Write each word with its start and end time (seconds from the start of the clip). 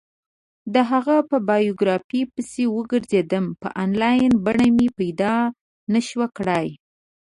د 0.73 0.75
هغه 0.91 1.15
په 1.29 1.37
بایوګرافي 1.47 2.21
پسې 2.33 2.63
وگرځېدم، 2.75 3.45
په 3.61 3.67
انلاین 3.83 4.31
بڼه 4.45 4.67
مې 4.75 4.87
پیدا 4.99 5.35
نه 5.93 5.99
شوه 6.07 6.27
کړلی. 6.37 6.67